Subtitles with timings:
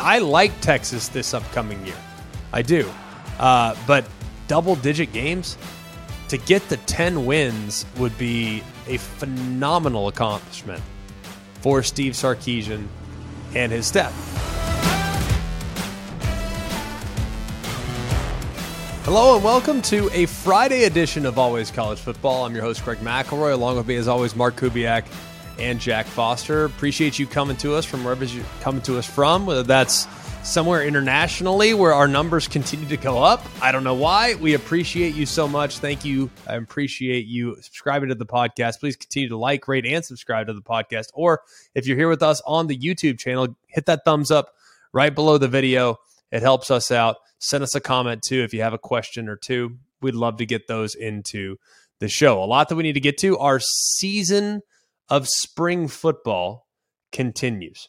[0.00, 1.96] I like Texas this upcoming year.
[2.52, 2.90] I do.
[3.38, 4.04] Uh, but
[4.46, 5.58] double digit games,
[6.28, 10.82] to get the 10 wins would be a phenomenal accomplishment
[11.60, 12.86] for Steve Sarkisian
[13.54, 14.14] and his staff.
[19.04, 22.44] Hello and welcome to a Friday edition of Always College Football.
[22.44, 23.54] I'm your host, Greg McElroy.
[23.54, 25.06] Along with me, as always, Mark Kubiak
[25.58, 26.64] and Jack Foster.
[26.64, 30.06] Appreciate you coming to us from wherever you're coming to us from, whether that's
[30.42, 33.44] somewhere internationally where our numbers continue to go up.
[33.60, 34.34] I don't know why.
[34.36, 35.78] We appreciate you so much.
[35.78, 36.30] Thank you.
[36.46, 38.80] I appreciate you subscribing to the podcast.
[38.80, 41.10] Please continue to like, rate, and subscribe to the podcast.
[41.12, 41.42] Or
[41.74, 44.54] if you're here with us on the YouTube channel, hit that thumbs up
[44.92, 45.96] right below the video.
[46.30, 47.16] It helps us out.
[47.38, 49.78] Send us a comment too if you have a question or two.
[50.00, 51.56] We'd love to get those into
[51.98, 52.42] the show.
[52.42, 53.36] A lot that we need to get to.
[53.38, 54.62] Our season
[55.08, 56.66] of spring football
[57.12, 57.88] continues.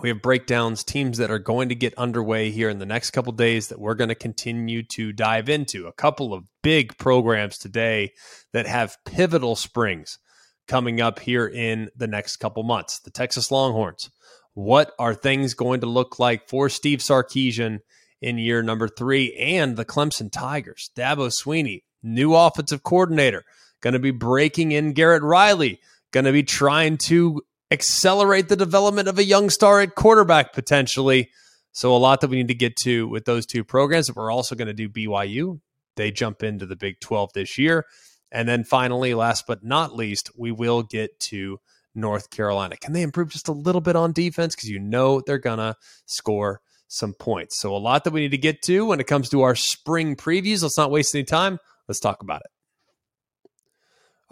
[0.00, 3.32] We have breakdowns, teams that are going to get underway here in the next couple
[3.32, 5.86] days that we're going to continue to dive into.
[5.86, 8.12] A couple of big programs today
[8.52, 10.18] that have pivotal springs
[10.66, 13.00] coming up here in the next couple months.
[13.00, 14.10] The Texas Longhorns.
[14.54, 17.80] What are things going to look like for Steve Sarkisian
[18.22, 19.34] in year number three?
[19.34, 20.90] And the Clemson Tigers.
[20.96, 23.44] Dabo Swinney, new offensive coordinator,
[23.82, 25.80] going to be breaking in Garrett Riley,
[26.12, 31.30] going to be trying to accelerate the development of a young star at quarterback potentially.
[31.72, 34.14] So a lot that we need to get to with those two programs.
[34.14, 35.60] We're also going to do BYU.
[35.96, 37.86] They jump into the Big 12 this year.
[38.30, 41.58] And then finally, last but not least, we will get to
[41.94, 42.76] North Carolina.
[42.76, 44.54] Can they improve just a little bit on defense?
[44.54, 45.76] Because you know they're going to
[46.06, 47.58] score some points.
[47.58, 50.16] So a lot that we need to get to when it comes to our spring
[50.16, 50.62] previews.
[50.62, 51.58] Let's not waste any time.
[51.88, 52.50] Let's talk about it.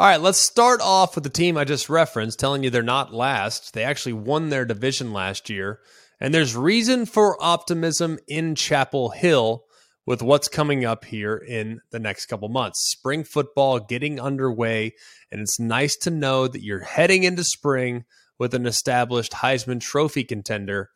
[0.00, 3.12] All right, let's start off with the team I just referenced, telling you they're not
[3.12, 3.74] last.
[3.74, 5.80] They actually won their division last year.
[6.18, 9.64] And there's reason for optimism in Chapel Hill
[10.06, 12.80] with what's coming up here in the next couple months.
[12.90, 14.94] Spring football getting underway,
[15.30, 18.06] and it's nice to know that you're heading into spring
[18.38, 20.88] with an established Heisman Trophy contender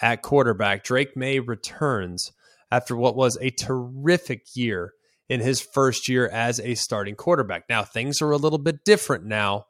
[0.00, 0.82] at quarterback.
[0.82, 2.32] Drake Maye returns
[2.70, 4.94] after what was a terrific year
[5.28, 7.64] in his first year as a starting quarterback.
[7.68, 9.66] Now, things are a little bit different now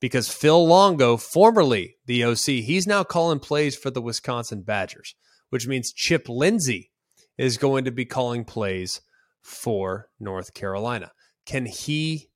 [0.00, 5.14] because Phil Longo, formerly the OC, he's now calling plays for the Wisconsin Badgers,
[5.50, 6.90] which means Chip Lindsey
[7.38, 9.00] is going to be calling plays
[9.42, 11.12] for North Carolina.
[11.44, 12.30] Can he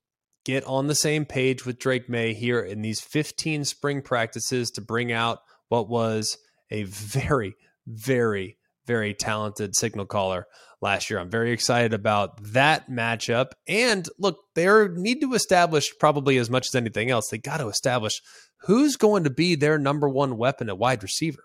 [0.45, 4.81] get on the same page with Drake Maye here in these 15 spring practices to
[4.81, 6.39] bring out what was
[6.71, 7.55] a very,
[7.87, 8.57] very,
[8.91, 10.49] very talented signal caller
[10.83, 11.21] last year.
[11.21, 13.53] I'm very excited about that matchup.
[13.69, 17.69] And look, they need to establish probably as much as anything else, they got to
[17.69, 18.21] establish
[18.63, 21.45] who's going to be their number one weapon at wide receiver.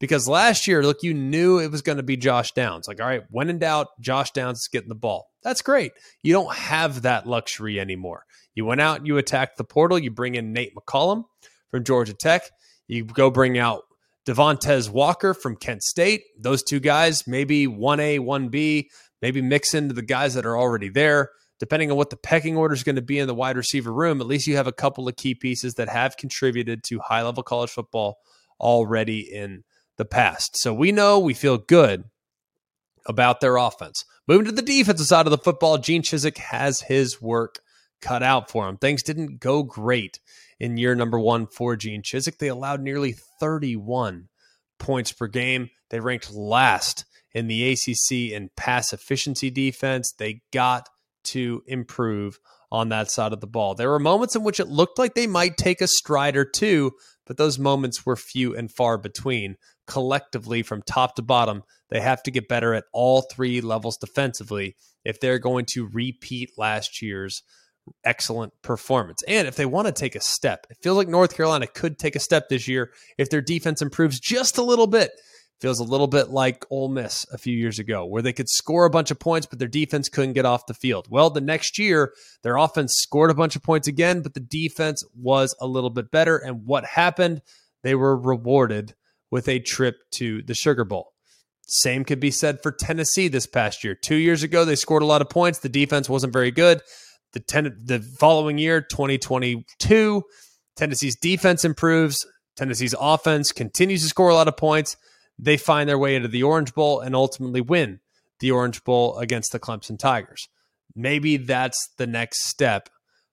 [0.00, 2.88] Because last year, look, you knew it was going to be Josh Downs.
[2.88, 5.26] Like, all right, when in doubt, Josh Downs is getting the ball.
[5.42, 5.92] That's great.
[6.22, 8.22] You don't have that luxury anymore.
[8.54, 9.98] You went out you attacked the portal.
[9.98, 11.24] You bring in Nate McCollum
[11.70, 12.42] from Georgia Tech.
[12.86, 13.82] You go bring out
[14.28, 16.24] Devontez Walker from Kent State.
[16.38, 18.88] Those two guys, maybe 1A, 1B,
[19.22, 21.30] maybe mix into the guys that are already there.
[21.58, 24.20] Depending on what the pecking order is going to be in the wide receiver room,
[24.20, 27.42] at least you have a couple of key pieces that have contributed to high level
[27.42, 28.18] college football
[28.60, 29.64] already in
[29.96, 30.58] the past.
[30.58, 32.04] So we know we feel good
[33.06, 34.04] about their offense.
[34.28, 37.60] Moving to the defensive side of the football, Gene Chizik has his work
[38.02, 38.76] cut out for him.
[38.76, 40.20] Things didn't go great
[40.60, 42.38] in year number one for Gene Chizik.
[42.38, 44.28] They allowed nearly 31
[44.78, 45.70] points per game.
[45.90, 50.12] They ranked last in the ACC in pass efficiency defense.
[50.18, 50.88] They got
[51.24, 52.38] to improve
[52.70, 53.74] on that side of the ball.
[53.74, 56.92] There were moments in which it looked like they might take a stride or two,
[57.26, 59.56] but those moments were few and far between.
[59.86, 64.76] Collectively, from top to bottom, they have to get better at all three levels defensively
[65.04, 67.42] if they're going to repeat last year's
[68.04, 69.22] excellent performance.
[69.26, 72.16] And if they want to take a step, it feels like North Carolina could take
[72.16, 75.10] a step this year if their defense improves just a little bit.
[75.60, 78.84] Feels a little bit like Ole Miss a few years ago, where they could score
[78.84, 81.08] a bunch of points, but their defense couldn't get off the field.
[81.10, 82.12] Well, the next year,
[82.44, 86.12] their offense scored a bunch of points again, but the defense was a little bit
[86.12, 86.36] better.
[86.36, 87.42] And what happened?
[87.82, 88.94] They were rewarded
[89.32, 91.12] with a trip to the Sugar Bowl.
[91.66, 93.96] Same could be said for Tennessee this past year.
[93.96, 95.58] Two years ago, they scored a lot of points.
[95.58, 96.82] The defense wasn't very good
[97.32, 100.22] the ten, the following year, 2022,
[100.76, 102.26] Tennessee's defense improves.
[102.56, 104.96] Tennessee's offense continues to score a lot of points.
[105.38, 108.00] They find their way into the Orange Bowl and ultimately win
[108.40, 110.48] the Orange Bowl against the Clemson Tigers.
[110.94, 112.88] Maybe that's the next step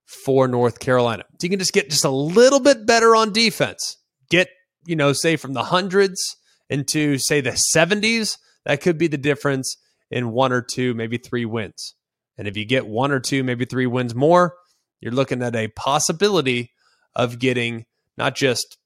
[0.06, 1.24] for North Carolina.
[1.40, 3.98] So you can just get just a little bit better on defense.
[4.30, 4.50] Get,
[4.86, 6.36] you know, say from the hundreds
[6.70, 9.78] into, say, the 70s, that could be the difference
[10.12, 11.96] in one or two, maybe three wins.
[12.38, 14.56] And if you get one or two, maybe three wins more,
[15.00, 16.72] you're looking at a possibility
[17.16, 17.86] of getting
[18.18, 18.78] not just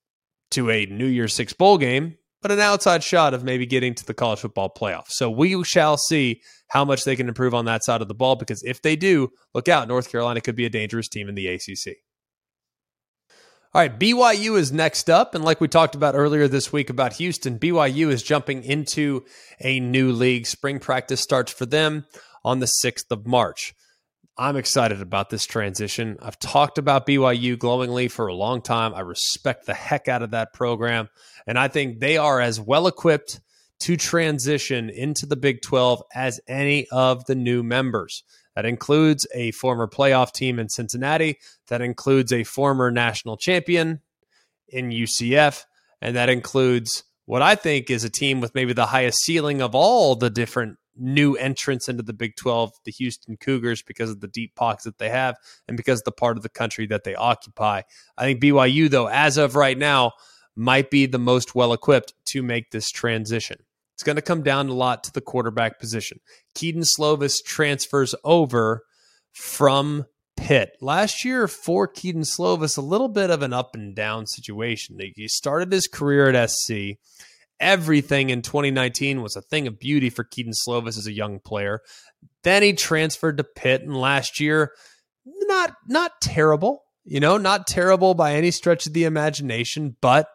[0.51, 4.05] to a New Year's Six bowl game, but an outside shot of maybe getting to
[4.05, 5.07] the college football playoff.
[5.09, 8.35] So we shall see how much they can improve on that side of the ball
[8.35, 11.47] because if they do, look out, North Carolina could be a dangerous team in the
[11.47, 11.97] ACC.
[13.71, 15.35] All right, BYU is next up.
[15.35, 19.25] And like we talked about earlier this week about Houston, BYU is jumping into
[19.59, 20.47] a new league.
[20.47, 22.05] Spring practice starts for them
[22.43, 23.73] on the 6th of March.
[24.37, 26.17] I'm excited about this transition.
[26.21, 28.93] I've talked about BYU glowingly for a long time.
[28.93, 31.09] I respect the heck out of that program.
[31.45, 33.41] And I think they are as well equipped
[33.81, 38.23] to transition into the Big 12 as any of the new members.
[38.55, 44.01] That includes a former playoff team in Cincinnati, that includes a former national champion
[44.67, 45.63] in UCF,
[46.01, 49.75] and that includes what I think is a team with maybe the highest ceiling of
[49.75, 54.27] all the different new entrants into the Big 12, the Houston Cougars, because of the
[54.27, 55.35] deep pockets that they have
[55.67, 57.81] and because of the part of the country that they occupy.
[58.17, 60.13] I think BYU, though, as of right now,
[60.55, 63.57] might be the most well equipped to make this transition.
[63.93, 66.19] It's going to come down a lot to the quarterback position.
[66.55, 68.83] Kedon Slovis transfers over
[69.33, 70.05] from
[70.37, 70.77] Pitt.
[70.79, 74.97] Last year for Kedon Slovis, a little bit of an up and down situation.
[75.15, 76.71] He started his career at SC
[77.59, 81.81] everything in 2019 was a thing of beauty for Kedon Slovis as a young player.
[82.43, 84.73] Then he transferred to Pitt, and last year,
[85.25, 90.27] not not terrible, you know, not terrible by any stretch of the imagination, but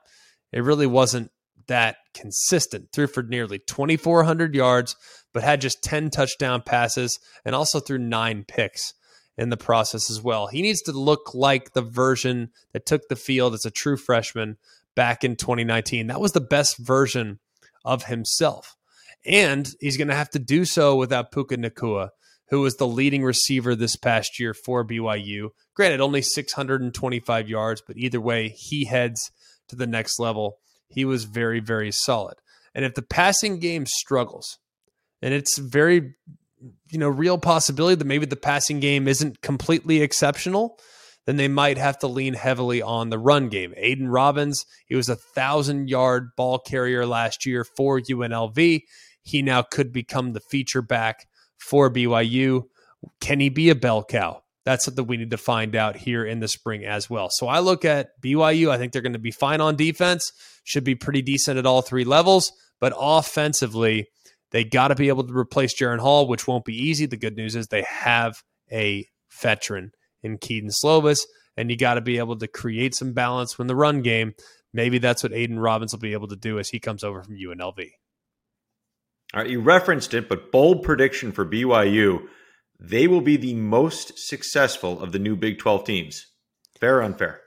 [0.52, 1.30] it really wasn't
[1.66, 2.88] that consistent.
[2.92, 4.96] Threw for nearly 2,400 yards,
[5.32, 8.94] but had just 10 touchdown passes and also threw nine picks
[9.36, 10.46] in the process as well.
[10.46, 14.58] He needs to look like the version that took the field as a true freshman
[14.94, 16.06] back in 2019.
[16.06, 17.40] That was the best version
[17.84, 18.76] of himself.
[19.26, 22.10] And he's going to have to do so without Puka Nacua,
[22.50, 25.50] who was the leading receiver this past year for BYU.
[25.74, 29.30] Granted, only 625 yards, but either way, he heads
[29.68, 30.58] to the next level.
[30.88, 32.34] He was very, very solid.
[32.74, 34.58] And if the passing game struggles,
[35.22, 36.14] and it's very,
[36.90, 40.78] you know, real possibility that maybe the passing game isn't completely exceptional,
[41.26, 43.72] then they might have to lean heavily on the run game.
[43.76, 48.82] Aidan Robbins, he was a thousand yard ball carrier last year for UNLV.
[49.22, 51.26] He now could become the feature back
[51.56, 52.64] for BYU.
[53.20, 54.42] Can he be a bell cow?
[54.64, 57.28] That's something we need to find out here in the spring as well.
[57.30, 58.70] So I look at BYU.
[58.70, 60.30] I think they're going to be fine on defense,
[60.64, 62.50] should be pretty decent at all three levels,
[62.80, 64.08] but offensively,
[64.52, 67.06] they got to be able to replace Jaren Hall, which won't be easy.
[67.06, 68.42] The good news is they have
[68.72, 69.06] a
[69.42, 69.92] veteran
[70.24, 71.26] in Kedon Slovis,
[71.56, 74.34] and you got to be able to create some balance when the run game.
[74.72, 77.36] Maybe that's what Aidan Robbins will be able to do as he comes over from
[77.36, 77.90] UNLV.
[79.32, 82.26] All right, you referenced it, but bold prediction for BYU.
[82.80, 86.26] They will be the most successful of the new Big 12 teams.
[86.80, 87.40] Fair or unfair?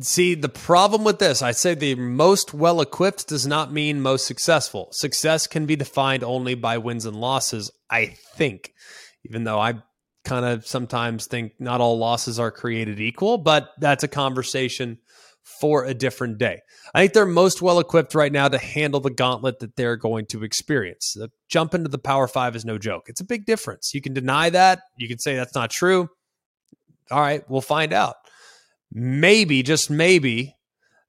[0.00, 4.24] See, the problem with this, I say the most well equipped does not mean most
[4.26, 4.88] successful.
[4.92, 8.72] Success can be defined only by wins and losses, I think.
[9.24, 9.82] Even though I
[10.24, 14.98] kind of sometimes think not all losses are created equal, but that's a conversation
[15.42, 16.60] for a different day.
[16.94, 20.26] I think they're most well equipped right now to handle the gauntlet that they're going
[20.26, 21.14] to experience.
[21.16, 23.04] The jump into the Power Five is no joke.
[23.06, 23.94] It's a big difference.
[23.94, 24.80] You can deny that.
[24.96, 26.08] You can say that's not true.
[27.10, 28.16] All right, we'll find out.
[28.92, 30.56] Maybe, just maybe,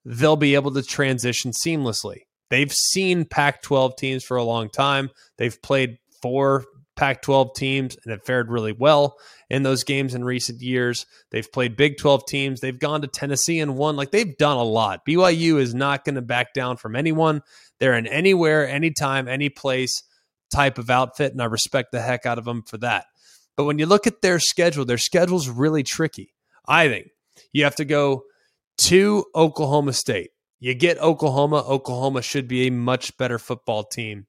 [0.06, 2.22] they'll be able to transition seamlessly.
[2.50, 5.10] They've seen Pac 12 teams for a long time.
[5.38, 9.18] They've played four Pac 12 teams and have fared really well
[9.50, 11.06] in those games in recent years.
[11.32, 12.60] They've played Big 12 teams.
[12.60, 13.96] They've gone to Tennessee and won.
[13.96, 15.06] Like they've done a lot.
[15.08, 17.42] BYU is not going to back down from anyone.
[17.80, 20.04] They're an anywhere, anytime, any place
[20.52, 23.06] type of outfit, and I respect the heck out of them for that.
[23.56, 26.34] But when you look at their schedule, their schedule's really tricky.
[26.68, 27.08] I think
[27.54, 28.24] you have to go
[28.80, 30.32] to Oklahoma State.
[30.60, 31.64] You get Oklahoma.
[31.68, 34.28] Oklahoma should be a much better football team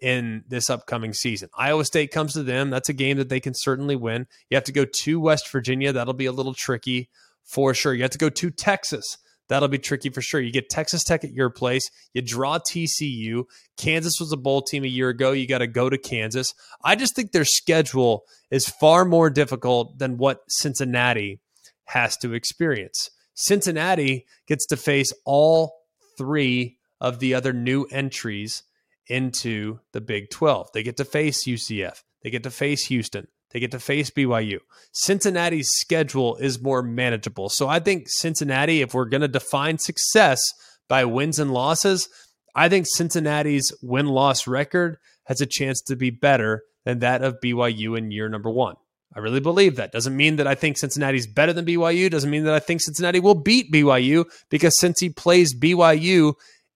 [0.00, 1.48] in this upcoming season.
[1.56, 2.70] Iowa State comes to them.
[2.70, 4.26] That's a game that they can certainly win.
[4.48, 5.92] You have to go to West Virginia.
[5.92, 7.10] That'll be a little tricky
[7.44, 7.94] for sure.
[7.94, 9.18] You have to go to Texas.
[9.48, 10.40] That'll be tricky for sure.
[10.40, 11.90] You get Texas Tech at your place.
[12.14, 13.44] You draw TCU.
[13.76, 15.32] Kansas was a bowl team a year ago.
[15.32, 16.54] You got to go to Kansas.
[16.84, 21.40] I just think their schedule is far more difficult than what Cincinnati
[21.86, 23.10] has to experience.
[23.34, 25.80] Cincinnati gets to face all
[26.16, 28.62] three of the other new entries
[29.10, 30.68] into the Big 12.
[30.72, 34.58] They get to face UCF, they get to face Houston, they get to face BYU.
[34.92, 37.48] Cincinnati's schedule is more manageable.
[37.48, 40.40] So I think Cincinnati, if we're going to define success
[40.88, 42.08] by wins and losses,
[42.54, 47.40] I think Cincinnati's win loss record has a chance to be better than that of
[47.42, 48.76] BYU in year number one.
[49.14, 49.92] I really believe that.
[49.92, 52.10] Doesn't mean that I think Cincinnati's better than BYU.
[52.10, 56.34] Doesn't mean that I think Cincinnati will beat BYU because Cincy plays BYU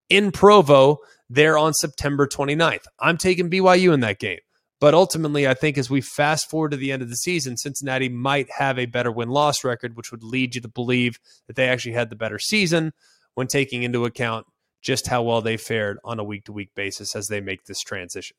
[0.10, 0.98] in Provo
[1.34, 4.40] there on September 29th, I'm taking BYU in that game.
[4.80, 8.10] But ultimately, I think as we fast forward to the end of the season, Cincinnati
[8.10, 11.70] might have a better win loss record, which would lead you to believe that they
[11.70, 12.92] actually had the better season
[13.34, 14.46] when taking into account
[14.82, 17.80] just how well they fared on a week to week basis as they make this
[17.80, 18.36] transition.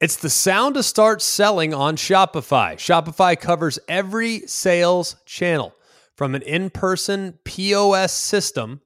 [0.00, 2.74] It's the sound to start selling on Shopify.
[2.74, 5.74] Shopify covers every sales channel
[6.16, 8.80] from an in person POS system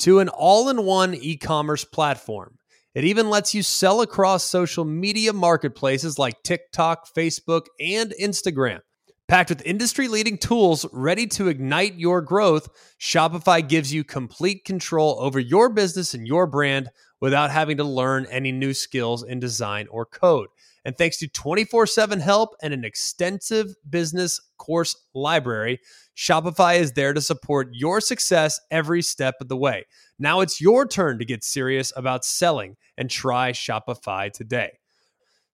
[0.00, 2.58] to an all in one e commerce platform.
[2.94, 8.80] It even lets you sell across social media marketplaces like TikTok, Facebook, and Instagram.
[9.28, 15.18] Packed with industry leading tools ready to ignite your growth, Shopify gives you complete control
[15.20, 16.90] over your business and your brand
[17.20, 20.48] without having to learn any new skills in design or code.
[20.90, 25.78] And thanks to 24 7 help and an extensive business course library,
[26.16, 29.86] Shopify is there to support your success every step of the way.
[30.18, 34.72] Now it's your turn to get serious about selling and try Shopify today.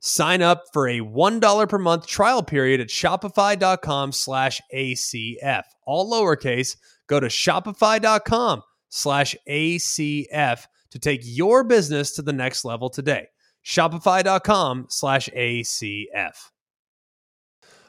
[0.00, 5.64] Sign up for a $1 per month trial period at shopify.com slash ACF.
[5.87, 6.78] All lowercase,
[7.09, 10.61] go to shopify.com slash ACF
[10.93, 13.26] to take your business to the next level today.
[13.66, 16.35] Shopify.com slash ACF.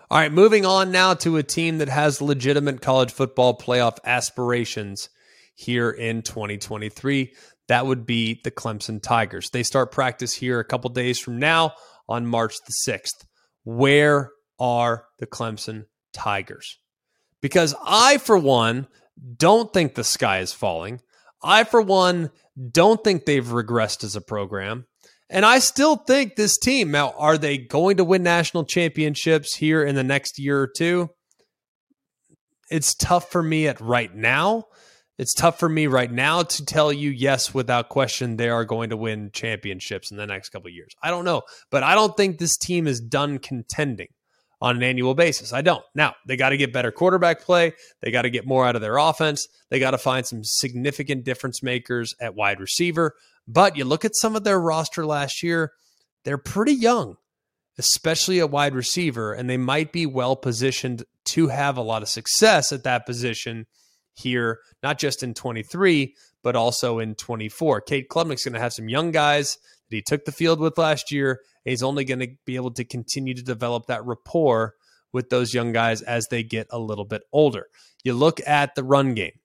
[0.09, 5.09] All right, moving on now to a team that has legitimate college football playoff aspirations
[5.53, 7.33] here in 2023.
[7.67, 9.51] That would be the Clemson Tigers.
[9.51, 11.73] They start practice here a couple days from now
[12.09, 13.25] on March the 6th.
[13.63, 16.79] Where are the Clemson Tigers?
[17.41, 18.87] Because I, for one,
[19.37, 21.01] don't think the sky is falling.
[21.43, 22.31] I, for one,
[22.71, 24.85] don't think they've regressed as a program.
[25.29, 29.83] And I still think this team, now, are they going to win national championships here
[29.83, 31.09] in the next year or two?
[32.69, 34.65] It's tough for me at right now.
[35.17, 38.91] It's tough for me right now to tell you, yes, without question, they are going
[38.91, 40.93] to win championships in the next couple years.
[41.01, 41.41] I don't know,
[41.71, 44.09] but I don't think this team is done contending
[44.61, 45.53] on an annual basis.
[45.53, 45.83] I don't.
[45.95, 47.73] Now, they got to get better quarterback play.
[48.01, 49.47] They got to get more out of their offense.
[49.69, 53.13] They got to find some significant difference makers at wide receiver.
[53.47, 55.71] But you look at some of their roster last year,
[56.25, 57.17] they're pretty young,
[57.77, 62.09] especially a wide receiver, and they might be well positioned to have a lot of
[62.09, 63.65] success at that position
[64.13, 66.13] here, not just in 23,
[66.43, 67.81] but also in 24.
[67.81, 69.57] Cade Klubnik's going to have some young guys
[69.89, 71.41] that he took the field with last year.
[71.63, 74.73] He's only going to be able to continue to develop that rapport
[75.13, 77.67] with those young guys as they get a little bit older.
[78.03, 79.39] You look at the run game.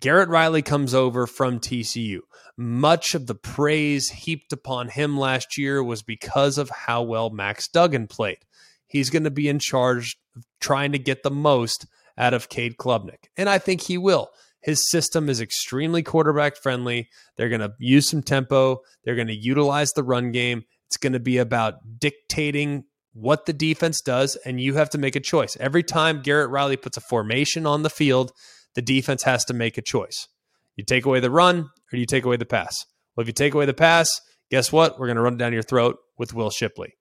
[0.00, 2.20] Garrett Riley comes over from TCU.
[2.56, 7.68] Much of the praise heaped upon him last year was because of how well Max
[7.68, 8.38] Duggan played.
[8.86, 11.86] He's going to be in charge of trying to get the most
[12.18, 13.28] out of Cade Klubnik.
[13.36, 14.30] And I think he will.
[14.60, 17.08] His system is extremely quarterback friendly.
[17.36, 18.82] They're going to use some tempo.
[19.04, 20.64] They're going to utilize the run game.
[20.86, 25.16] It's going to be about dictating what the defense does, and you have to make
[25.16, 25.56] a choice.
[25.58, 28.32] Every time Garrett Riley puts a formation on the field,
[28.76, 30.28] the defense has to make a choice.
[30.76, 32.84] You take away the run or do you take away the pass?
[33.16, 34.08] Well, if you take away the pass,
[34.50, 34.98] guess what?
[34.98, 36.92] We're going to run down your throat with Will Shipley.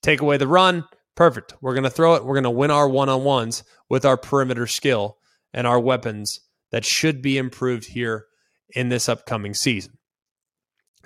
[0.00, 0.84] Take away the run,
[1.16, 1.54] perfect.
[1.60, 2.24] We're going to throw it.
[2.24, 5.18] We're going to win our one on ones with our perimeter skill
[5.52, 6.38] and our weapons
[6.70, 8.26] that should be improved here
[8.74, 9.94] in this upcoming season.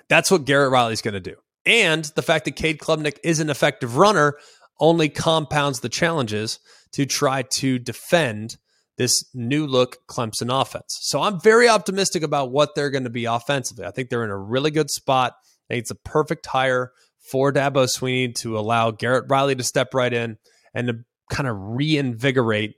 [0.07, 1.35] That's what Garrett Riley's going to do.
[1.65, 4.35] And the fact that Cade Klubnik is an effective runner
[4.79, 6.59] only compounds the challenges
[6.93, 8.57] to try to defend
[8.99, 10.99] this new look Clemson offense.
[11.01, 13.85] So I'm very optimistic about what they're going to be offensively.
[13.85, 15.35] I think they're in a really good spot.
[15.69, 19.93] I think it's a perfect hire for Dabo Swinney to allow Garrett Riley to step
[19.93, 20.37] right in
[20.73, 20.99] and to
[21.31, 22.75] kind of reinvigorate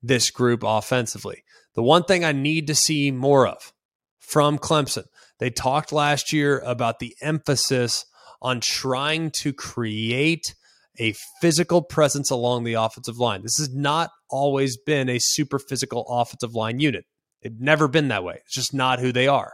[0.00, 1.42] this group offensively.
[1.74, 3.72] The one thing I need to see more of
[4.20, 5.06] from Clemson,
[5.40, 8.06] they talked last year about the emphasis
[8.40, 10.54] on trying to create
[11.00, 13.42] a physical presence along the offensive line.
[13.42, 17.04] This is not always been a super physical offensive line unit.
[17.40, 18.40] It's never been that way.
[18.44, 19.52] It's just not who they are.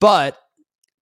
[0.00, 0.38] But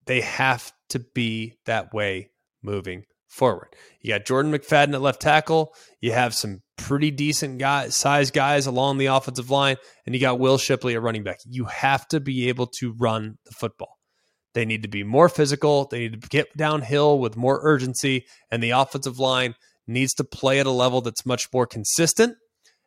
[0.06, 2.30] they have to be that way
[2.62, 3.68] moving forward.
[4.00, 5.72] You got Jordan McFadden at left tackle.
[6.00, 10.40] You have some pretty decent guy, size guys along the offensive line, and you got
[10.40, 11.38] Will Shipley at running back.
[11.46, 13.98] You have to be able to run the football.
[14.54, 15.86] They need to be more physical.
[15.86, 19.54] They need to get downhill with more urgency, and the offensive line
[19.86, 22.34] needs to play at a level that's much more consistent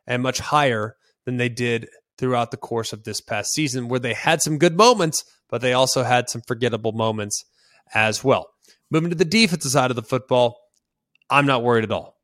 [0.06, 4.14] and much higher than they did throughout the course of this past season, where they
[4.14, 7.44] had some good moments, but they also had some forgettable moments
[7.94, 8.48] as well.
[8.90, 10.56] Moving to the defensive side of the football,
[11.30, 12.16] I'm not worried at all.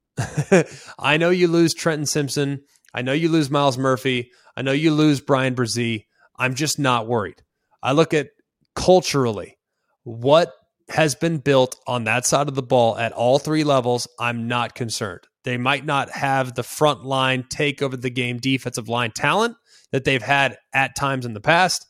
[0.99, 2.63] I know you lose Trenton Simpson.
[2.95, 4.31] I know you lose Myles Murphy.
[4.57, 6.05] I know you lose Bryan Bresee.
[6.37, 7.43] I'm just not worried.
[7.83, 8.29] I look at
[8.75, 9.59] culturally
[10.05, 10.53] what
[10.91, 14.09] has been built on that side of the ball at all three levels.
[14.19, 15.21] I'm not concerned.
[15.45, 19.57] They might not have the front line take over the game defensive line talent
[19.93, 21.87] that they've had at times in the past,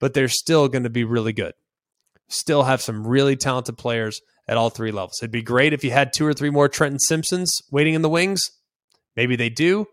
[0.00, 1.52] but they're still going to be really good.
[2.28, 5.18] Still have some really talented players at all three levels.
[5.20, 8.08] It'd be great if you had two or three more Trenton Simpsons waiting in the
[8.08, 8.50] wings.
[9.16, 9.86] Maybe they do.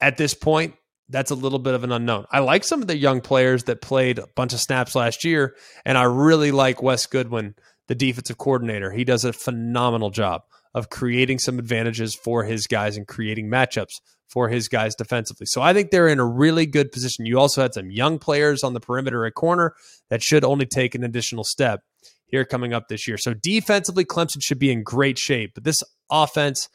[0.00, 0.74] At this point,
[1.10, 2.24] that's a little bit of an unknown.
[2.30, 5.56] I like some of the young players that played a bunch of snaps last year,
[5.84, 7.54] and I really like Wes Goodwin,
[7.90, 8.92] the defensive coordinator.
[8.92, 10.42] He does a phenomenal job
[10.74, 13.94] of creating some advantages for his guys and creating matchups
[14.28, 15.44] for his guys defensively.
[15.46, 17.26] So I think they're in a really good position.
[17.26, 19.74] You also had some young players on the perimeter at corner
[20.08, 21.80] that should only take an additional step
[22.26, 23.18] here coming up this year.
[23.18, 25.54] So defensively, Clemson should be in great shape.
[25.56, 25.82] But this
[26.12, 26.68] offense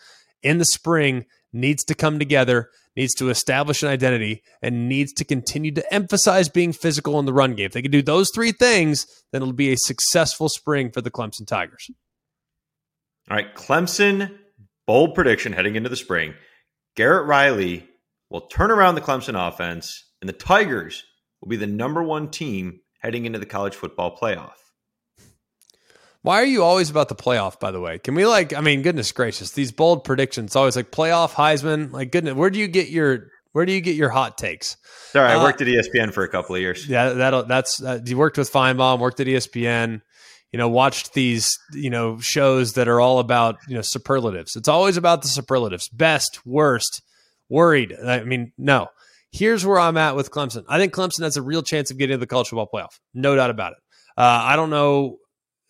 [0.43, 5.25] in the spring needs to come together, needs to establish an identity, and needs to
[5.25, 7.65] continue to emphasize being physical in the run game.
[7.65, 11.11] If they can do those three things, then it'll be a successful spring for the
[11.11, 11.89] Clemson Tigers.
[13.29, 14.37] All right, Clemson,
[14.85, 16.35] bold prediction heading into the spring.
[16.95, 17.87] Garrett Riley
[18.29, 21.03] will turn around the Clemson offense, and the Tigers
[21.41, 24.53] will be the number one team heading into the college football playoff.
[26.25, 27.99] Why are you always about the playoff, by the way?
[27.99, 32.11] Can we like I mean, goodness gracious, these bold predictions always like playoff, Heisman, like
[32.11, 34.75] goodness, where do you get your where do you get your hot takes?
[35.11, 36.89] Sorry, I uh, worked at ESPN for a couple of years.
[36.89, 40.01] Yeah, that'll that's uh, you worked with Finebaum, worked at ESPN,
[40.51, 44.55] you know, watched these, you know, shows that are all about, you know, superlatives.
[44.55, 45.89] It's always about the superlatives.
[45.89, 47.03] Best, worst,
[47.49, 47.95] worried.
[48.03, 48.87] I mean, no.
[49.31, 50.63] Here's where I'm at with Clemson.
[50.67, 52.99] I think Clemson has a real chance of getting to the college football playoff.
[53.13, 53.79] No doubt about it.
[54.17, 55.17] Uh, I don't know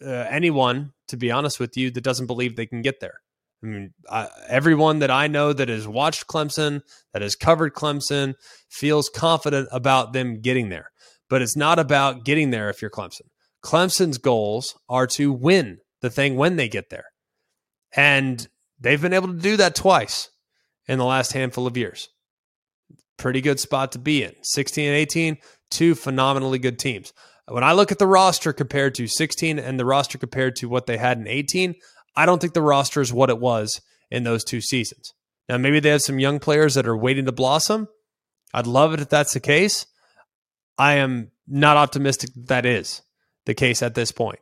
[0.05, 3.15] uh, anyone, to be honest with you, that doesn't believe they can get there.
[3.63, 6.81] I mean, I, everyone that I know that has watched Clemson,
[7.13, 8.35] that has covered Clemson,
[8.69, 10.91] feels confident about them getting there.
[11.29, 13.27] But it's not about getting there if you're Clemson.
[13.63, 17.05] Clemson's goals are to win the thing when they get there.
[17.95, 18.47] And
[18.79, 20.29] they've been able to do that twice
[20.87, 22.09] in the last handful of years.
[23.17, 24.33] Pretty good spot to be in.
[24.43, 25.37] 16 and 18,
[25.71, 27.13] two phenomenally good teams.
[27.47, 30.87] When I look at the roster compared to 16 and the roster compared to what
[30.87, 31.75] they had in 18,
[32.15, 35.13] I don't think the roster is what it was in those two seasons.
[35.47, 37.87] Now, maybe they have some young players that are waiting to blossom.
[38.53, 39.85] I'd love it if that's the case.
[40.77, 43.01] I am not optimistic that that is
[43.45, 44.39] the case at this point.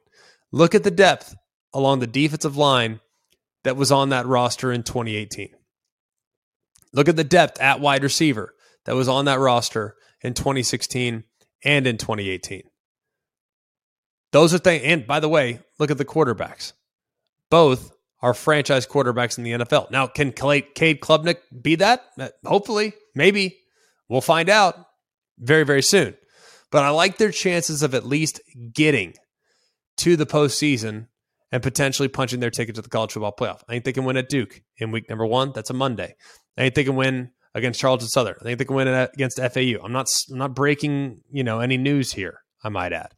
[0.52, 1.36] Look at the depth
[1.74, 3.02] along the defensive line
[3.64, 5.50] that was on that roster in 2018.
[6.94, 8.54] Look at the depth at wide receiver
[8.86, 11.24] that was on that roster in 2016
[11.66, 12.64] and in 2018.
[14.34, 14.84] Those are things.
[14.84, 16.74] And by the way, look at the quarterbacks.
[17.50, 17.92] Both
[18.22, 19.92] are franchise quarterbacks in the NFL.
[19.92, 22.04] Now, can Cade Klubnik be that?
[22.20, 23.60] Uh, hopefully, maybe.
[24.10, 24.76] We'll find out
[25.40, 26.16] very, very soon.
[26.72, 28.42] But I like their chances of at least
[28.74, 29.14] getting
[29.98, 31.08] to the postseason
[31.52, 33.62] and potentially punching their ticket to the college football playoff.
[33.70, 35.52] I think they can win at Duke in week number one.
[35.54, 36.16] That's a Monday.
[36.58, 38.36] I think they can win against Charleston Southern.
[38.42, 39.84] I think they can win against FAU.
[39.84, 42.40] I'm not I'm not breaking you know any news here.
[42.64, 43.14] I might add.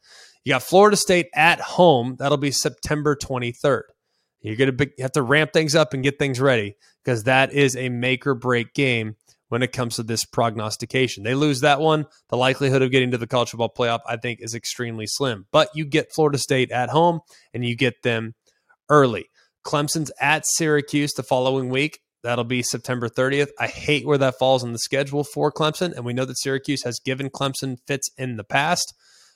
[0.46, 2.16] You got Florida State at home.
[2.20, 3.82] That'll be September 23rd.
[4.42, 7.76] You're going to have to ramp things up and get things ready because that is
[7.76, 9.16] a make or break game
[9.50, 11.24] when it comes to this prognostication.
[11.24, 14.40] They lose that one, the likelihood of getting to the college football playoff, I think,
[14.42, 15.48] is extremely slim.
[15.52, 18.36] But you get Florida State at home and you get them
[18.88, 19.26] early.
[19.66, 22.02] Clemson's at Syracuse the following week.
[22.22, 23.50] That'll be September 30th.
[23.60, 25.94] I hate where that falls on the schedule for Clemson.
[25.96, 28.94] And we know that Syracuse has given Clemson fits in the past.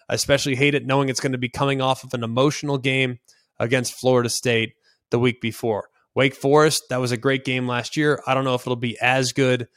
[0.10, 3.20] I especially hate it knowing it's going to be coming off of an emotional game
[3.60, 4.74] against Florida State
[5.12, 5.90] the week before.
[6.16, 8.22] Wake Forest, that was a great game last year.
[8.26, 9.68] I don't know if it'll be as good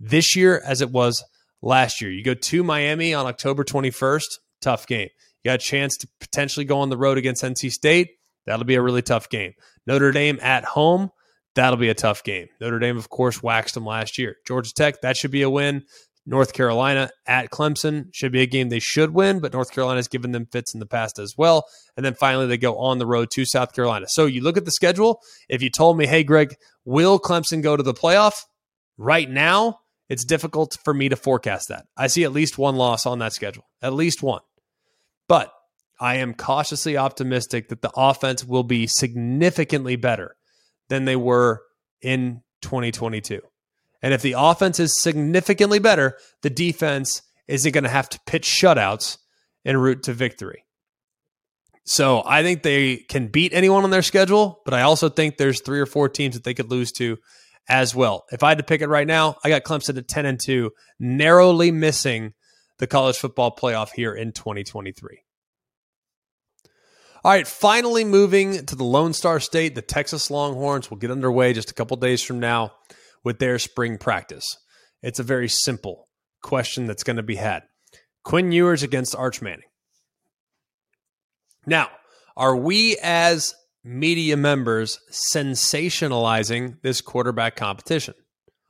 [0.00, 1.22] this year as it was
[1.60, 2.10] last year.
[2.10, 4.24] You go to Miami on October 21st,
[4.60, 5.08] tough game.
[5.42, 8.08] You got a chance to potentially go on the road against NC State.
[8.46, 9.52] That'll be a really tough game.
[9.86, 11.10] Notre Dame at home,
[11.54, 12.48] that'll be a tough game.
[12.60, 14.36] Notre Dame, of course, waxed them last year.
[14.46, 15.84] Georgia Tech, that should be a win.
[16.26, 20.08] North Carolina at Clemson should be a game they should win, but North Carolina has
[20.08, 21.66] given them fits in the past as well.
[21.96, 24.06] And then finally, they go on the road to South Carolina.
[24.08, 25.20] So you look at the schedule.
[25.48, 28.34] If you told me, hey, Greg, will Clemson go to the playoff?
[28.96, 31.86] Right now, it's difficult for me to forecast that.
[31.96, 34.42] I see at least one loss on that schedule, at least one.
[35.28, 35.52] But
[36.00, 40.36] I am cautiously optimistic that the offense will be significantly better
[40.88, 41.62] than they were
[42.02, 43.40] in 2022.
[44.04, 48.46] And if the offense is significantly better, the defense isn't going to have to pitch
[48.46, 49.16] shutouts
[49.64, 50.66] en route to victory.
[51.86, 55.62] So I think they can beat anyone on their schedule, but I also think there's
[55.62, 57.16] three or four teams that they could lose to
[57.66, 58.26] as well.
[58.30, 60.70] If I had to pick it right now, I got Clemson at 10 and 2,
[60.98, 62.34] narrowly missing
[62.78, 65.22] the college football playoff here in 2023.
[67.24, 71.54] All right, finally moving to the Lone Star State, the Texas Longhorns will get underway
[71.54, 72.72] just a couple days from now
[73.24, 74.44] with their spring practice.
[75.02, 76.08] It's a very simple
[76.42, 77.62] question that's going to be had.
[78.22, 79.68] Quinn Ewers against Arch Manning.
[81.66, 81.88] Now,
[82.36, 88.14] are we as media members sensationalizing this quarterback competition?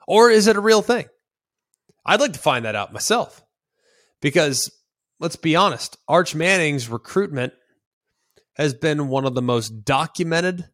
[0.06, 1.06] Or is it a real thing?
[2.04, 3.42] I'd like to find that out myself
[4.20, 4.70] because
[5.20, 7.52] let's be honest, Arch Manning's recruitment
[8.56, 10.68] has been one of the most documented,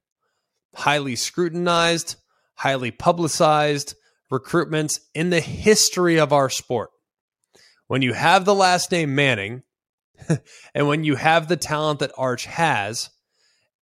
[0.74, 2.16] highly scrutinized,
[2.61, 3.94] highly publicized
[4.31, 6.90] recruitments in the history of our sport.
[7.87, 9.62] When you have the last name Manning,
[10.75, 13.09] and when you have the talent that Arch has,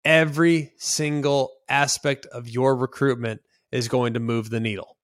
[0.04, 4.98] every single aspect of your recruitment is going to move the needle.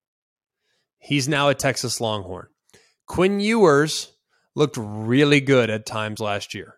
[0.97, 2.47] He's now a Texas Longhorn.
[3.05, 4.11] Quinn Ewers
[4.55, 6.73] looked really good at times last year.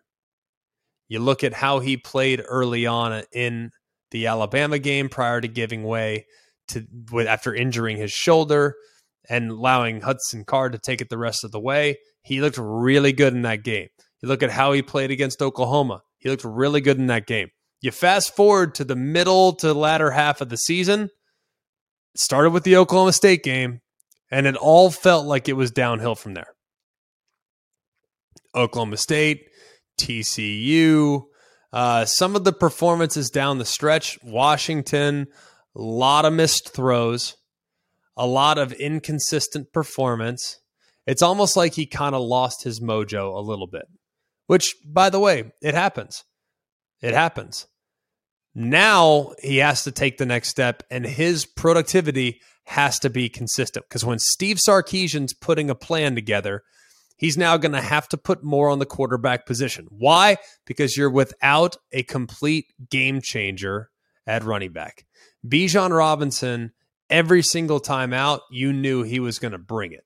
[1.08, 3.70] You look at how he played early on in
[4.10, 6.26] the Alabama game prior to giving way
[6.72, 8.74] to after injuring his shoulder
[9.28, 11.98] and allowing Hudson Card to take it the rest of the way.
[12.22, 13.88] He looked really good in that game.
[14.20, 16.02] You look at how he played against Oklahoma.
[16.18, 17.48] He looked really good in that game.
[17.80, 21.10] You fast forward to the middle to latter half of the season,
[22.14, 23.80] started with the Oklahoma State game,
[24.30, 26.54] and it all felt like it was downhill from there.
[28.54, 29.48] Oklahoma State,
[30.00, 31.22] TCU,
[31.72, 35.26] uh, some of the performances down the stretch, Washington,
[35.74, 37.36] a lot of missed throws,
[38.16, 40.60] a lot of inconsistent performance.
[41.06, 43.86] It's almost like he kind of lost his mojo a little bit,
[44.46, 46.24] which, by the way, it happens.
[47.00, 47.66] It happens.
[48.54, 53.86] Now he has to take the next step, and his productivity has to be consistent.
[53.88, 56.62] Because when Steve Sarkisian's putting a plan together,
[57.16, 59.86] he's now going to have to put more on the quarterback position.
[59.90, 60.36] Why?
[60.66, 63.90] Because you're without a complete game changer
[64.26, 65.06] at running back.
[65.46, 66.72] Bijan Robinson,
[67.10, 70.04] every single time out, you knew he was going to bring it.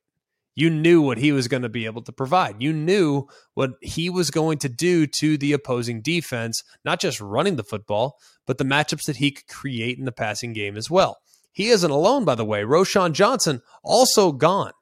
[0.55, 2.62] You knew what he was going to be able to provide.
[2.62, 7.57] You knew what he was going to do to the opposing defense, not just running
[7.57, 11.18] the football, but the matchups that he could create in the passing game as well.
[11.53, 12.62] He isn't alone, by the way.
[12.62, 14.72] Roschon Johnson also gone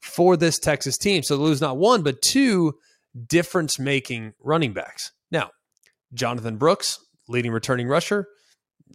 [0.00, 1.22] for this Texas team.
[1.22, 2.74] So they lose not one, but two
[3.26, 5.12] difference making running backs.
[5.30, 5.50] Now,
[6.12, 8.28] Jonathan Brooks, leading returning rusher,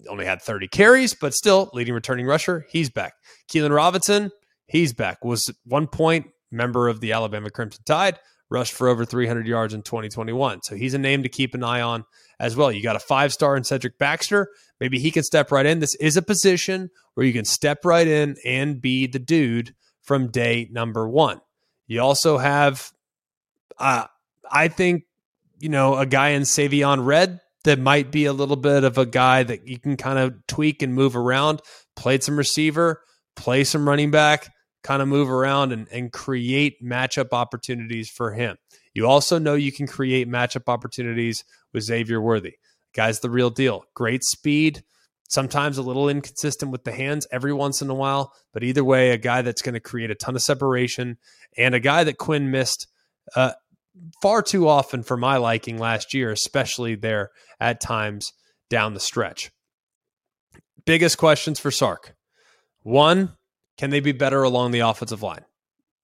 [0.09, 2.65] only had 30 carries, but still leading returning rusher.
[2.69, 3.13] He's back.
[3.49, 4.31] Keilan Robinson,
[4.71, 5.25] He's back.
[5.25, 8.17] Was one point member of the Alabama Crimson Tide,
[8.49, 10.61] rushed for over 300 yards in 2021.
[10.63, 12.05] So he's a name to keep an eye on
[12.39, 12.71] as well.
[12.71, 14.47] You got a five star in Cedric Baxter.
[14.79, 15.79] Maybe he can step right in.
[15.79, 20.31] This is a position where you can step right in and be the dude from
[20.31, 21.41] day number one.
[21.87, 22.93] You also have,
[23.77, 24.05] uh,
[24.49, 25.03] I think,
[25.59, 29.05] you know, a guy in Savion Red that might be a little bit of a
[29.05, 31.61] guy that you can kind of tweak and move around.
[31.95, 33.01] Played some receiver,
[33.35, 34.49] play some running back
[34.83, 38.57] kind of move around and, and create matchup opportunities for him.
[38.93, 41.43] You also know you can create matchup opportunities
[41.73, 42.55] with Xavier Worthy.
[42.93, 43.85] Guy's the real deal.
[43.93, 44.83] Great speed,
[45.29, 49.11] sometimes a little inconsistent with the hands every once in a while, but either way,
[49.11, 51.17] a guy that's going to create a ton of separation
[51.57, 52.87] and a guy that Quinn missed
[53.35, 53.51] uh,
[54.21, 58.31] far too often for my liking last year, especially there at times
[58.69, 59.51] down the stretch.
[60.85, 62.15] Biggest questions for Sark.
[62.83, 63.33] One,
[63.77, 65.45] can they be better along the offensive line?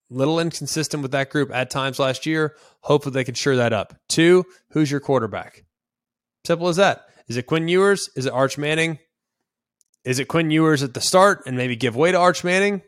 [0.09, 2.55] Little inconsistent with that group at times last year.
[2.81, 3.95] Hopefully they can sure that up.
[4.07, 5.63] Two, who's your quarterback?
[6.45, 7.01] Simple as that.
[7.27, 8.09] Is it Quinn Ewers?
[8.15, 8.99] Is it Arch Manning?
[10.05, 12.83] Is it Quinn Ewers at the start and maybe give way to Arch Manning?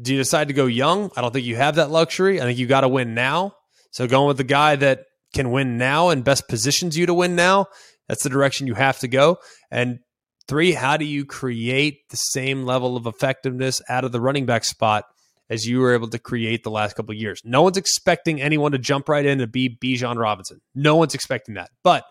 [0.00, 1.10] Do you decide to go young?
[1.16, 2.40] I don't think you have that luxury.
[2.40, 3.54] I think you got to win now.
[3.90, 7.36] So going with the guy that can win now and best positions you to win
[7.36, 7.66] now,
[8.08, 9.38] that's the direction you have to go.
[9.70, 10.00] And
[10.48, 14.64] Three, how do you create the same level of effectiveness out of the running back
[14.64, 15.04] spot
[15.50, 17.42] as you were able to create the last couple years?
[17.44, 20.62] No one's expecting anyone to jump right in to be Bijan Robinson.
[20.74, 21.68] No one's expecting that.
[21.84, 22.04] But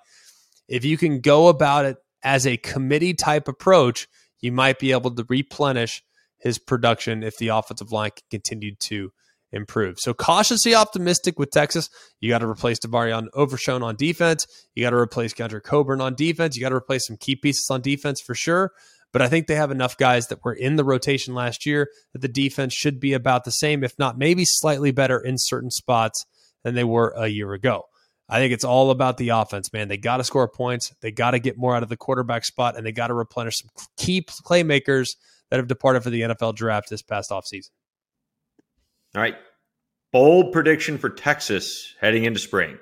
[0.68, 4.08] if you can go about it as a committee type approach,
[4.40, 6.04] you might be able to replenish
[6.38, 9.12] his production if the offensive line can continue to
[9.52, 10.00] improve.
[10.00, 11.90] So cautiously optimistic with Texas.
[12.20, 14.46] You got to replace DeMarvion Overshown on defense.
[14.76, 16.56] You got to replace Kendrick Coburn on defense.
[16.56, 18.72] You got to replace some key pieces on defense for sure.
[19.14, 22.22] But I think they have enough guys that were in the rotation last year that
[22.22, 26.26] the defense should be about the same, if not maybe slightly better in certain spots
[26.64, 27.84] than they were a year ago.
[28.30, 29.88] I think it's all about the offense, man.
[29.88, 30.94] They got to score points.
[31.02, 33.60] They got to get more out of the quarterback spot, and they got to replenish
[33.60, 35.08] some key playmakers
[35.50, 37.70] that have departed for the NFL draft this past offseason.
[39.18, 39.36] All right.
[40.12, 42.78] Bold prediction for Texas heading into spring.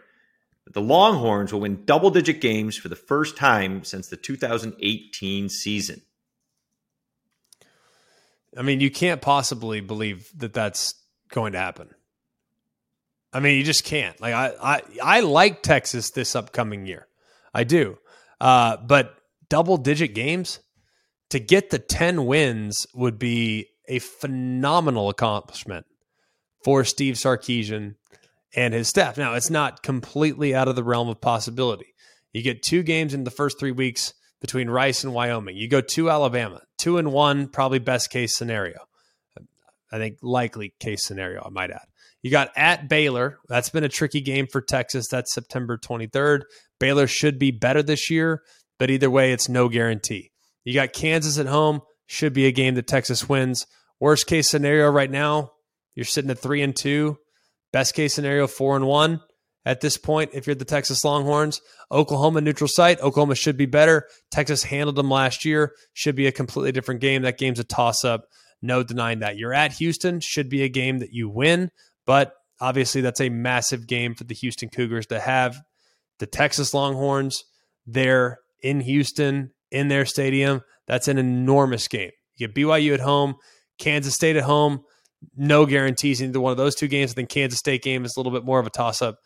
[0.69, 6.01] The Longhorns will win double digit games for the first time since the 2018 season.
[8.57, 10.95] I mean, you can't possibly believe that that's
[11.29, 11.87] going to happen.
[13.31, 14.19] I mean, you just can't.
[14.19, 17.07] Like I, I, I like Texas this upcoming year.
[17.53, 17.97] I do.
[18.41, 19.15] Uh, but
[19.47, 20.59] double digit games
[21.29, 25.85] to get the 10 wins would be a phenomenal accomplishment
[26.65, 27.93] for Steve Sarkisian
[28.55, 29.19] and his staff.
[29.19, 31.93] Now, it's not completely out of the realm of possibility.
[32.33, 35.55] You get two games in the first three weeks between Rice and Wyoming.
[35.55, 38.79] You go to Alabama, two and one, probably best case scenario.
[39.91, 41.85] I think likely case scenario, I might add.
[42.23, 43.37] You got at Baylor.
[43.47, 45.07] That's been a tricky game for Texas.
[45.07, 46.41] That's September 23rd.
[46.79, 48.41] Baylor should be better this year,
[48.79, 50.31] but either way, it's no guarantee.
[50.63, 51.81] You got Kansas at home.
[52.07, 53.67] Should be a game that Texas wins.
[53.99, 55.51] Worst case scenario right now,
[55.95, 57.17] you're sitting at three and two.
[57.71, 59.21] Best case scenario, four and one
[59.65, 60.31] at this point.
[60.33, 61.59] If you're the Texas Longhorns,
[61.91, 62.99] Oklahoma neutral site.
[63.01, 64.07] Oklahoma should be better.
[64.31, 65.73] Texas handled them last year.
[65.93, 67.23] Should be a completely different game.
[67.23, 68.25] That game's a toss up.
[68.61, 69.37] No denying that.
[69.37, 70.19] You're at Houston.
[70.19, 71.69] Should be a game that you win.
[72.05, 75.57] But obviously, that's a massive game for the Houston Cougars to have
[76.19, 77.43] the Texas Longhorns
[77.85, 80.61] there in Houston in their stadium.
[80.87, 82.11] That's an enormous game.
[82.37, 83.35] You get BYU at home,
[83.79, 84.81] Kansas State at home.
[85.35, 87.11] No guarantees in either one of those two games.
[87.11, 89.17] I think Kansas State game is a little bit more of a toss up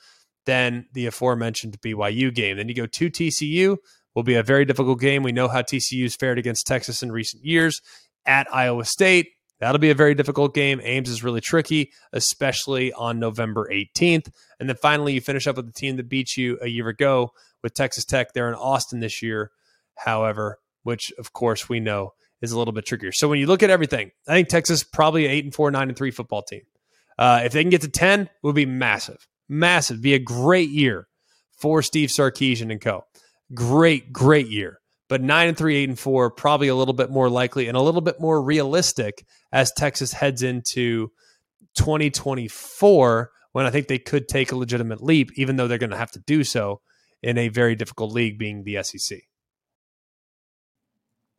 [0.45, 2.57] than the aforementioned BYU game.
[2.57, 3.77] Then you go to TCU,
[4.15, 5.23] will be a very difficult game.
[5.23, 7.81] We know how TCU's fared against Texas in recent years.
[8.25, 9.27] At Iowa State,
[9.59, 10.79] That'll be a very difficult game.
[10.83, 14.29] Ames is really tricky, especially on November 18th.
[14.59, 17.31] And then finally, you finish up with the team that beat you a year ago
[17.61, 18.31] with Texas Tech.
[18.33, 19.51] They're in Austin this year,
[19.97, 23.11] however, which of course we know is a little bit trickier.
[23.11, 25.97] So when you look at everything, I think Texas probably eight and four, nine and
[25.97, 26.61] three football team.
[27.17, 29.27] Uh, if they can get to 10, it would be massive.
[29.49, 30.01] Massive.
[30.01, 31.07] Be a great year
[31.57, 33.05] for Steve Sarkisian and co.
[33.53, 37.29] Great, great year but nine and three, eight and four, probably a little bit more
[37.29, 41.11] likely and a little bit more realistic as Texas heads into
[41.75, 45.97] 2024 when I think they could take a legitimate leap, even though they're going to
[45.97, 46.81] have to do so
[47.23, 49.19] in a very difficult league being the SEC.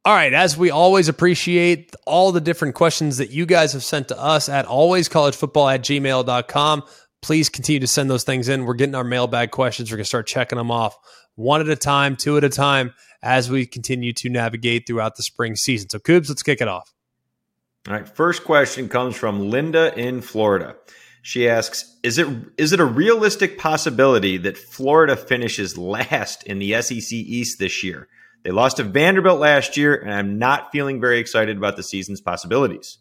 [0.03, 4.09] All right, as we always appreciate all the different questions that you guys have sent
[4.09, 6.83] to us at alwayscollegefootball at gmail.com.
[7.21, 8.65] Please continue to send those things in.
[8.65, 9.91] We're getting our mailbag questions.
[9.91, 10.97] We're going to start checking them off
[11.35, 15.23] one at a time, two at a time as we continue to navigate throughout the
[15.23, 15.91] spring season.
[15.91, 16.95] So, Coobs, let's kick it off.
[17.87, 18.09] All right.
[18.09, 20.77] First question comes from Linda in Florida.
[21.21, 26.73] She asks, "Is it is it a realistic possibility that Florida finishes last in the
[26.81, 28.09] SEC East this year?
[28.43, 32.21] They lost to Vanderbilt last year, and I'm not feeling very excited about the season's
[32.21, 32.99] possibilities."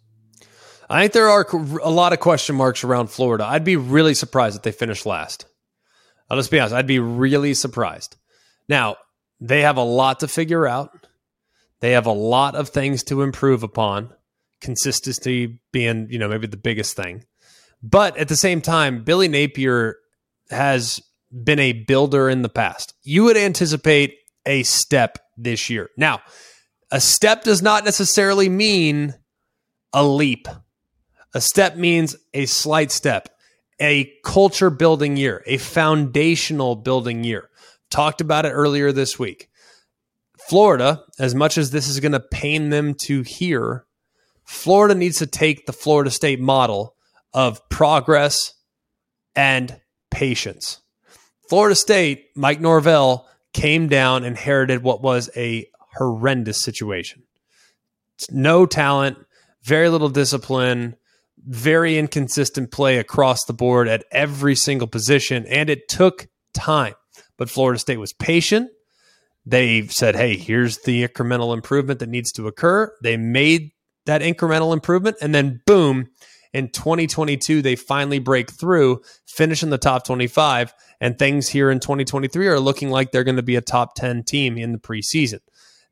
[0.89, 1.45] I think there are
[1.83, 3.45] a lot of question marks around Florida.
[3.45, 5.43] I'd be really surprised if they finish last.
[5.43, 5.47] Uh,
[6.31, 6.73] I'll just be honest.
[6.73, 8.15] I'd be really surprised.
[8.67, 8.97] Now,
[9.39, 10.91] they have a lot to figure out.
[11.79, 14.13] They have a lot of things to improve upon.
[14.61, 17.23] Consistency being, you know, maybe the biggest thing.
[17.81, 19.95] But at the same time, Billy Napier
[20.49, 20.99] has
[21.31, 22.93] been a builder in the past.
[23.03, 25.89] You would anticipate a step this year.
[25.97, 26.21] Now,
[26.91, 29.13] a step does not necessarily mean
[29.93, 30.47] a leap.
[31.33, 33.29] A step means a slight step,
[33.79, 37.49] a culture building year, a foundational building year.
[37.89, 39.49] Talked about it earlier this week.
[40.47, 43.85] Florida, as much as this is going to pain them to hear,
[44.45, 46.95] Florida needs to take the Florida State model
[47.33, 48.53] of progress
[49.35, 50.81] and patience.
[51.47, 57.23] Florida State, Mike Norvell came down, inherited what was a horrendous situation.
[58.29, 59.17] No talent,
[59.63, 60.95] very little discipline,
[61.37, 66.93] very inconsistent play across the board at every single position, and it took time.
[67.37, 68.69] But Florida State was patient.
[69.45, 72.93] They said, hey, here's the incremental improvement that needs to occur.
[73.01, 73.71] They made
[74.05, 76.09] that incremental improvement, and then boom,
[76.53, 81.79] in 2022, they finally break through, finish in the top 25, and things here in
[81.79, 85.39] 2023 are looking like they're going to be a top 10 team in the preseason.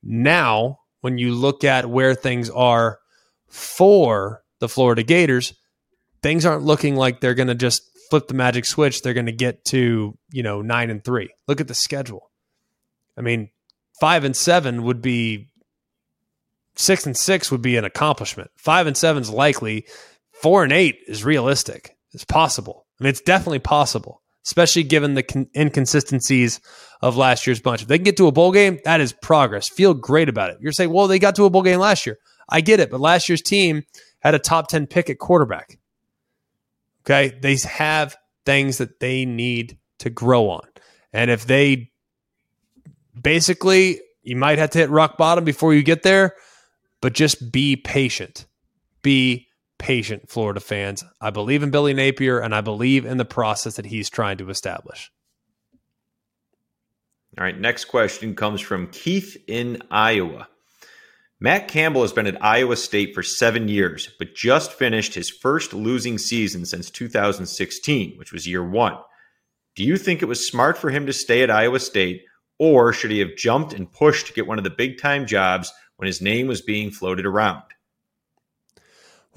[0.02, 3.00] Now, when you look at where things are
[3.48, 5.54] for the Florida Gators,
[6.24, 9.32] things aren't looking like they're going to just flip the magic switch, they're going to
[9.32, 11.30] get to, you know, nine and three.
[11.48, 12.32] Look at the schedule.
[13.18, 13.50] I mean,
[14.00, 15.50] five and seven would be
[16.76, 18.52] six and six would be an accomplishment.
[18.56, 19.86] Five and seven is likely.
[20.42, 21.96] Four and eight is realistic.
[22.14, 22.86] It's possible.
[23.00, 26.60] I mean, it's definitely possible, especially given the con- inconsistencies
[27.02, 27.82] of last year's bunch.
[27.82, 29.70] If they can get to a bowl game, that is progress.
[29.70, 30.58] Feel great about it.
[30.60, 32.18] You're saying, well, they got to a bowl game last year.
[32.50, 33.84] I get it, but last year's team
[34.20, 35.78] had a top 10 pick at quarterback.
[37.06, 37.38] Okay.
[37.40, 40.68] They have things that they need to grow on.
[41.14, 41.92] And if they
[43.20, 46.34] basically, you might have to hit rock bottom before you get there,
[47.02, 48.46] but just be patient.
[49.02, 49.47] Be
[49.78, 51.04] patient, Florida fans.
[51.22, 54.50] I believe in Billy Napier and I believe in the process that he's trying to
[54.50, 55.12] establish.
[57.38, 60.48] All right, next question comes from Keith in Iowa.
[61.40, 65.72] Matt Campbell has been at Iowa State for seven years, but just finished his first
[65.72, 68.98] losing season since 2016, which was year one.
[69.76, 72.24] Do you think it was smart for him to stay at Iowa State,
[72.58, 75.72] or should he have jumped and pushed to get one of the big time jobs
[75.98, 77.62] when his name was being floated around?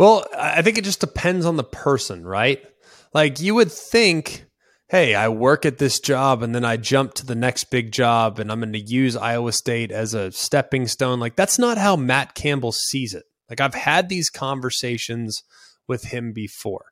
[0.01, 2.65] Well, I think it just depends on the person, right?
[3.13, 4.47] Like you would think
[4.89, 8.39] hey, I work at this job and then I jump to the next big job
[8.39, 11.21] and I'm going to use Iowa State as a stepping stone.
[11.21, 13.23] Like, that's not how Matt Campbell sees it.
[13.49, 15.45] Like, I've had these conversations
[15.87, 16.87] with him before.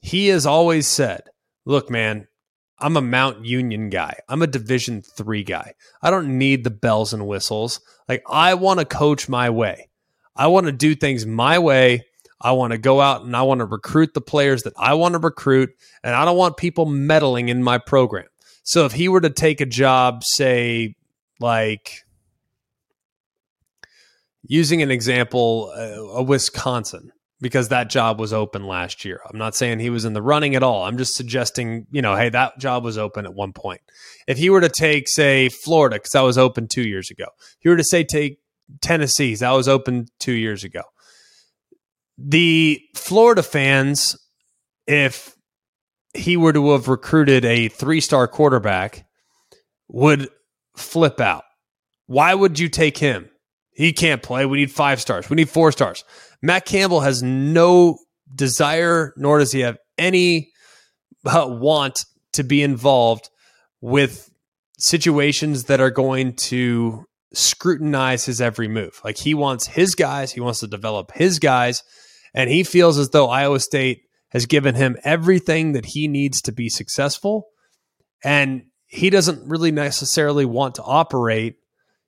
[0.00, 1.22] He has always said,
[1.64, 2.26] look, man,
[2.78, 4.18] I'm a Mount Union guy.
[4.28, 5.72] I'm a Division three guy.
[6.02, 7.80] I don't need the bells and whistles.
[8.10, 9.88] Like, I want to coach my way.
[10.36, 12.04] I want to do things my way
[12.42, 15.12] I want to go out and I want to recruit the players that I want
[15.12, 15.70] to recruit,
[16.02, 18.26] and I don't want people meddling in my program.
[18.64, 20.96] So if he were to take a job, say,
[21.40, 22.02] like
[24.42, 29.20] using an example, uh, a Wisconsin, because that job was open last year.
[29.28, 30.84] I'm not saying he was in the running at all.
[30.84, 33.80] I'm just suggesting, you know, hey, that job was open at one point.
[34.28, 37.56] If he were to take, say, Florida, because that was open two years ago, if
[37.60, 38.38] he were to say take
[38.80, 40.82] Tennessee, that was open two years ago
[42.24, 44.16] the Florida fans,
[44.86, 45.34] if
[46.14, 49.06] he were to have recruited a three star quarterback,
[49.88, 50.28] would
[50.76, 51.44] flip out.
[52.06, 53.28] Why would you take him?
[53.72, 54.44] He can't play.
[54.44, 55.30] We need five stars.
[55.30, 56.04] We need four stars.
[56.42, 57.98] Matt Campbell has no
[58.34, 60.50] desire, nor does he have any
[61.24, 62.04] uh, want
[62.34, 63.28] to be involved
[63.80, 64.30] with
[64.78, 69.00] situations that are going to scrutinize his every move.
[69.04, 71.82] Like he wants his guys, he wants to develop his guys,
[72.34, 76.52] and he feels as though Iowa State has given him everything that he needs to
[76.52, 77.48] be successful.
[78.24, 81.56] And he doesn't really necessarily want to operate,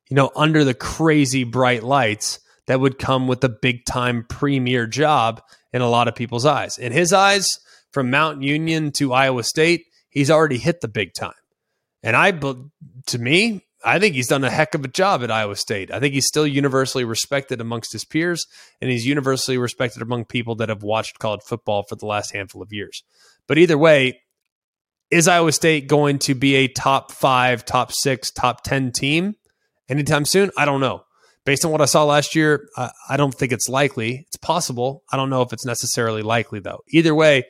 [0.08, 4.86] you know, under the crazy bright lights that would come with a big time premier
[4.86, 6.78] job in a lot of people's eyes.
[6.78, 7.58] In his eyes,
[7.90, 11.32] from Mount Union to Iowa State, he's already hit the big time.
[12.02, 15.56] And I, to me, I think he's done a heck of a job at Iowa
[15.56, 15.92] State.
[15.92, 18.46] I think he's still universally respected amongst his peers,
[18.80, 22.62] and he's universally respected among people that have watched college football for the last handful
[22.62, 23.04] of years.
[23.46, 24.22] But either way,
[25.10, 29.34] is Iowa State going to be a top five, top six, top 10 team
[29.88, 30.50] anytime soon?
[30.56, 31.04] I don't know.
[31.44, 32.66] Based on what I saw last year,
[33.08, 34.24] I don't think it's likely.
[34.28, 35.02] It's possible.
[35.12, 36.80] I don't know if it's necessarily likely, though.
[36.88, 37.44] Either way,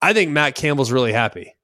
[0.00, 1.54] I think Matt Campbell's really happy.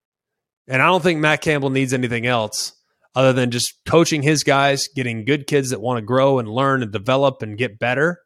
[0.66, 2.74] And I don't think Matt Campbell needs anything else
[3.18, 6.84] other than just coaching his guys, getting good kids that want to grow and learn
[6.84, 8.20] and develop and get better.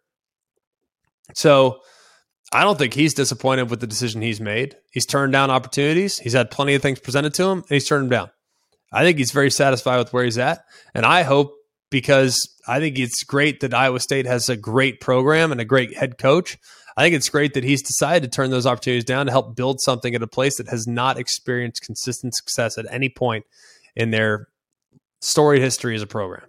[1.35, 1.81] So
[2.53, 4.77] I don't think he's disappointed with the decision he's made.
[4.91, 6.19] He's turned down opportunities.
[6.19, 8.31] He's had plenty of things presented to him, and he's turned them down.
[8.93, 10.63] I think he's very satisfied with where he's at.
[10.95, 11.55] And I hope
[11.89, 15.97] because I think it's great that Iowa State has a great program and a great
[15.97, 16.59] head coach.
[16.99, 19.81] I think it's great that he's decided to turn those opportunities down to help build
[19.81, 23.47] something at a place that has not experienced consistent success at any point
[23.97, 24.49] in their
[25.23, 26.45] storied history as a program.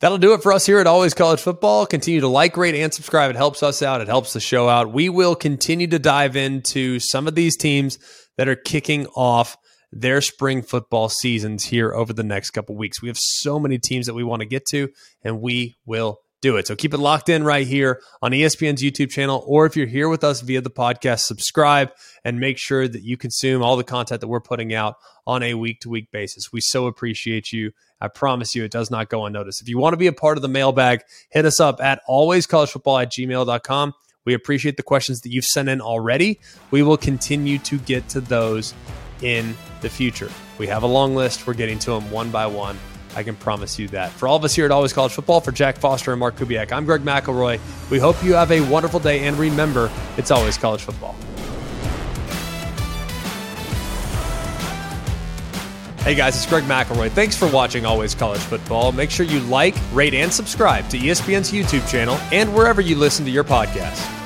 [0.00, 1.84] That'll do it for us here at Always College Football.
[1.84, 3.28] Continue to like, rate, and subscribe.
[3.28, 4.00] It helps us out.
[4.00, 4.94] It helps the show out.
[4.94, 7.98] We will continue to dive into some of these teams
[8.38, 9.58] that are kicking off
[9.92, 13.02] their spring football seasons here over the next couple weeks.
[13.02, 14.88] We have so many teams that we want to get to,
[15.22, 16.66] and we will do it.
[16.66, 20.08] So keep it locked in right here on ESPN's YouTube channel, or if you're here
[20.08, 21.90] with us via the podcast, subscribe
[22.24, 25.54] and make sure that you consume all the content that we're putting out on a
[25.54, 26.52] week to week basis.
[26.52, 27.72] We so appreciate you.
[28.00, 29.60] I promise you, it does not go unnoticed.
[29.60, 33.02] If you want to be a part of the mailbag, hit us up at alwayscollegefootball
[33.02, 33.94] at gmail.com.
[34.24, 36.40] We appreciate the questions that you've sent in already.
[36.70, 38.74] We will continue to get to those
[39.22, 40.30] in the future.
[40.58, 41.46] We have a long list.
[41.46, 42.78] We're getting to them one by one
[43.16, 44.10] I can promise you that.
[44.12, 46.72] For all of us here at Always College Football, for Jack Foster and Mark Kubiak,
[46.72, 47.60] I'm Greg McElroy.
[47.90, 51.16] We hope you have a wonderful day, and remember, it's always college football.
[56.02, 57.10] Hey guys, it's Greg McElroy.
[57.10, 58.92] Thanks for watching Always College Football.
[58.92, 63.24] Make sure you like, rate, and subscribe to ESPN's YouTube channel and wherever you listen
[63.26, 64.19] to your podcasts.